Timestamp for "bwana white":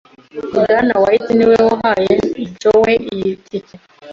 0.51-1.29